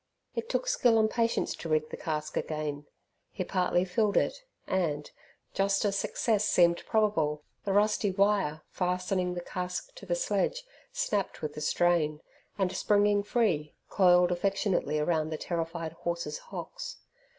It 0.33 0.49
took 0.49 0.65
skill 0.67 0.97
and 0.97 1.07
patience 1.07 1.53
to 1.53 1.69
rig 1.69 1.91
the 1.91 1.95
cask 1.95 2.35
again. 2.35 2.87
He 3.29 3.43
partly 3.43 3.85
filled 3.85 4.17
it, 4.17 4.43
and, 4.65 5.07
just 5.53 5.85
as 5.85 5.95
success 5.95 6.43
seemed 6.49 6.83
probable, 6.87 7.43
the 7.65 7.73
rusty 7.73 8.09
wire 8.09 8.63
fastening 8.71 9.35
the 9.35 9.41
cask 9.41 9.93
to 9.93 10.07
the 10.07 10.15
sledge 10.15 10.63
snapped 10.91 11.43
with 11.43 11.53
the 11.53 11.61
strain, 11.61 12.19
and, 12.57 12.75
springing 12.75 13.21
free, 13.21 13.75
coiled 13.89 14.31
affectionately 14.31 14.99
round 14.99 15.31
the 15.31 15.37
terrified 15.37 15.91
horse's 15.91 16.39
hocks. 16.39 16.97